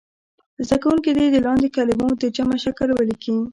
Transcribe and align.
زده 0.67 0.77
کوونکي 0.83 1.11
دې 1.17 1.25
د 1.31 1.37
لاندې 1.45 1.67
کلمو 1.75 2.07
د 2.21 2.23
جمع 2.35 2.57
شکل 2.65 2.89
ولیکي. 2.93 3.35